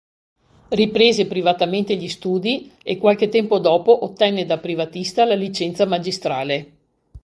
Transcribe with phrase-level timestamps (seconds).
[0.69, 6.71] Riprese privatamente gli studi, e qualche tempo dopo ottenne da privatista la licenza magistrale.